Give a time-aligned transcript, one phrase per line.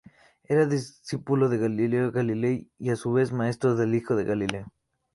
[0.45, 4.73] Era discípulo de Galileo Galilei, y a su vez maestro del hijo de Galileo.